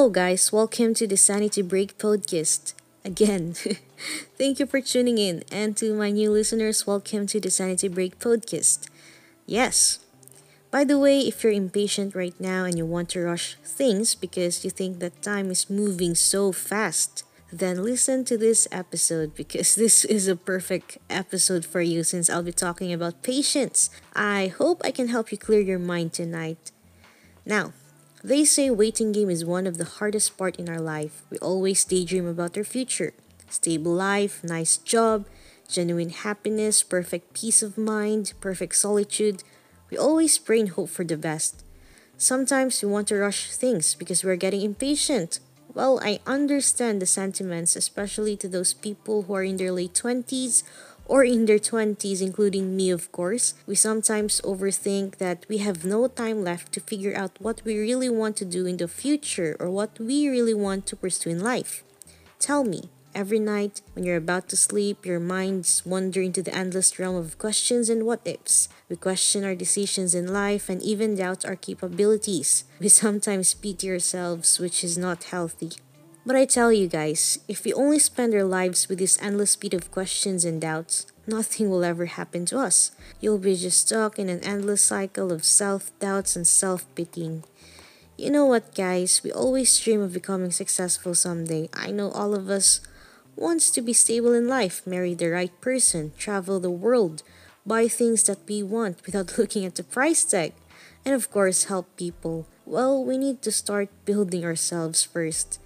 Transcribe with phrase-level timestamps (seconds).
[0.00, 0.50] Hello, guys.
[0.50, 2.72] Welcome to the Sanity Break podcast.
[3.04, 3.52] Again,
[4.38, 5.44] thank you for tuning in.
[5.52, 8.88] And to my new listeners, welcome to the Sanity Break podcast.
[9.44, 9.98] Yes.
[10.70, 14.64] By the way, if you're impatient right now and you want to rush things because
[14.64, 20.06] you think that time is moving so fast, then listen to this episode because this
[20.06, 23.90] is a perfect episode for you since I'll be talking about patience.
[24.16, 26.72] I hope I can help you clear your mind tonight.
[27.44, 27.74] Now,
[28.22, 31.22] they say waiting game is one of the hardest part in our life.
[31.30, 33.14] We always daydream about our future.
[33.48, 35.26] Stable life, nice job,
[35.68, 39.42] genuine happiness, perfect peace of mind, perfect solitude.
[39.90, 41.64] We always pray and hope for the best.
[42.18, 45.40] Sometimes we want to rush things because we're getting impatient.
[45.72, 50.62] Well, I understand the sentiments, especially to those people who are in their late 20s
[51.10, 56.06] or in their 20s, including me, of course, we sometimes overthink that we have no
[56.06, 59.68] time left to figure out what we really want to do in the future or
[59.68, 61.82] what we really want to pursue in life.
[62.38, 66.96] Tell me, every night when you're about to sleep, your minds wander into the endless
[66.96, 68.68] realm of questions and what ifs.
[68.88, 72.62] We question our decisions in life and even doubt our capabilities.
[72.78, 75.72] We sometimes pity ourselves, which is not healthy.
[76.26, 79.72] But I tell you guys, if we only spend our lives with this endless speed
[79.72, 82.92] of questions and doubts, nothing will ever happen to us.
[83.20, 87.44] You'll be just stuck in an endless cycle of self doubts and self pitying.
[88.18, 89.22] You know what, guys?
[89.24, 91.70] We always dream of becoming successful someday.
[91.72, 92.82] I know all of us
[93.34, 97.22] wants to be stable in life, marry the right person, travel the world,
[97.64, 100.52] buy things that we want without looking at the price tag,
[101.06, 102.46] and of course, help people.
[102.66, 105.59] Well, we need to start building ourselves first.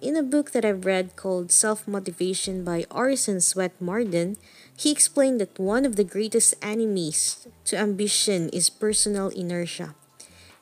[0.00, 4.38] In a book that I've read called Self Motivation by Orison Swett Marden,
[4.74, 9.94] he explained that one of the greatest enemies to ambition is personal inertia,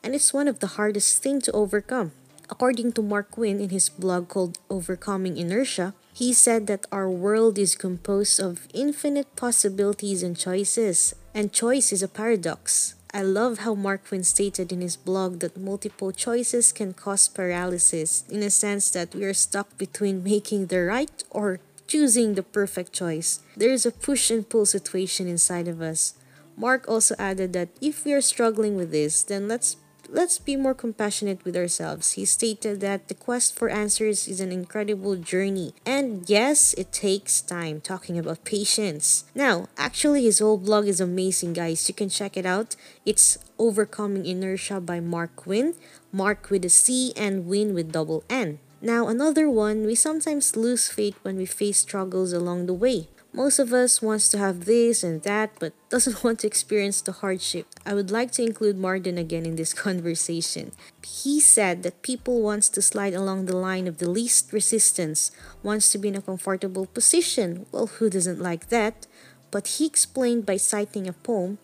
[0.02, 2.10] and it's one of the hardest things to overcome.
[2.50, 7.62] According to Marc Quinn in his blog called Overcoming Inertia, he said that our world
[7.62, 12.97] is composed of infinite possibilities and choices, and choice is a paradox.
[13.14, 18.24] I love how Marc Quinn stated in his blog that multiple choices can cause paralysis,
[18.28, 22.92] in a sense that we are stuck between making the right or choosing the perfect
[22.92, 23.40] choice.
[23.56, 26.14] There is a push and pull situation inside of us.
[26.54, 29.76] Marc also added that if we are struggling with this, then let's
[30.08, 32.12] let's be more compassionate with ourselves.
[32.12, 35.74] He stated that the quest for answers is an incredible journey.
[35.84, 39.24] And yes, it takes time, talking about patience.
[39.34, 41.88] Now, actually, his whole blog is amazing, guys.
[41.88, 42.76] You can check it out.
[43.04, 45.74] It's Overcoming Inertia by Marc Quinn.
[46.12, 48.58] Marc with a C and Win with double N.
[48.80, 53.08] Now, another one, we sometimes lose faith when we face struggles along the way.
[53.32, 57.12] Most of us wants to have this and that but doesn't want to experience the
[57.12, 57.66] hardship.
[57.84, 60.72] I would like to include Marden again in this conversation.
[61.04, 65.30] He said that people wants to slide along the line of the least resistance,
[65.62, 67.66] wants to be in a comfortable position.
[67.70, 69.06] Well, who doesn't like that?
[69.50, 71.58] But he explained by citing a poem,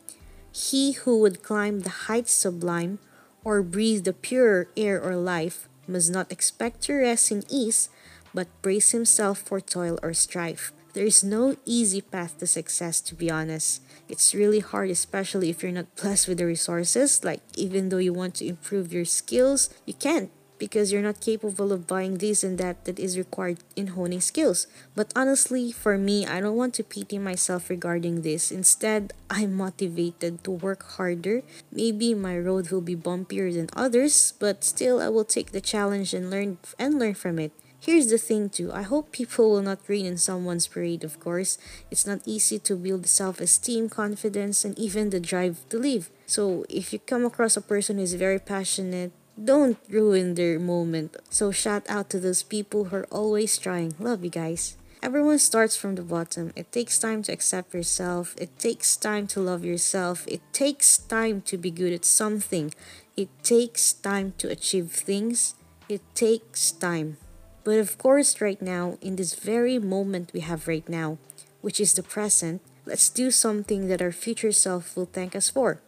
[0.53, 2.99] he who would climb the heights sublime
[3.43, 7.89] or breathe the purer air or life must not expect to rest in ease,
[8.33, 10.73] but brace himself for toil or strife.
[10.95, 13.83] There is no easy path to success, to be honest.
[14.09, 17.25] It's really hard, especially if you're not blessed with the resources.
[17.25, 21.73] Like, even though you want to improve your skills, you can't because you're not capable
[21.73, 24.67] of buying this and that that is required in honing skills.
[24.95, 28.53] But honestly, for me, I don't want to pity myself regarding this.
[28.53, 31.43] Instead, I'm motivated to work harder.
[31.73, 36.15] Maybe my road will be bumpier than others, but still I will take the challenge
[36.15, 37.53] and learn and learn from it.
[37.85, 41.59] Here's the thing too, I hope people will not rain in someone's parade, of course.
[41.91, 46.09] It's not easy to build self-esteem, confidence, and even the drive to live.
[46.25, 51.19] So if you come across a person who is very passionate, don't ruin their moment.
[51.29, 53.93] So shout out to those people who are always trying.
[53.99, 54.79] Love you guys.
[55.03, 56.55] Everyone starts from the bottom.
[56.57, 58.35] It takes time to accept yourself.
[58.39, 60.25] It takes time to love yourself.
[60.27, 62.73] It takes time to be good at something.
[63.15, 65.55] It takes time to achieve things.
[65.87, 67.19] It takes time.
[67.65, 71.19] But of course, right now, in this very moment we have right now,
[71.63, 75.81] which is the present, let's do something that our future self will thank us for.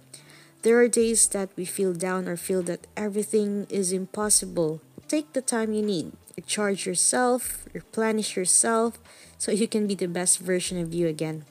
[0.63, 4.81] There are days that we feel down or feel that everything is impossible.
[5.07, 6.13] Take the time you need.
[6.37, 8.99] Recharge yourself, replenish yourself,
[9.39, 11.45] so you can be the best version of you again.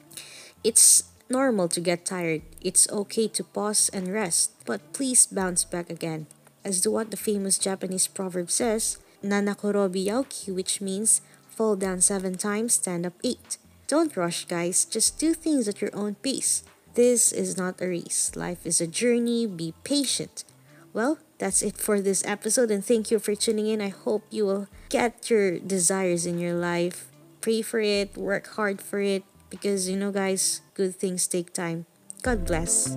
[0.62, 2.42] It's normal to get tired.
[2.60, 6.26] It's okay to pause and rest, but please bounce back again.
[6.64, 12.36] As to what the famous Japanese proverb says, Nanakorobi Yaoki, which means fall down seven
[12.36, 13.58] times, stand up eight.
[13.86, 14.84] Don't rush, guys.
[14.84, 16.64] Just do things at your own pace.
[16.94, 18.34] This is not a race.
[18.34, 19.46] Life is a journey.
[19.46, 20.44] Be patient.
[20.92, 23.82] Well, that's it for this episode, and thank you for tuning in.
[23.82, 27.12] I hope you will get your desires in your life.
[27.42, 31.84] Pray for it, work hard for it, because you know, guys, good things take time.
[32.22, 32.96] God bless.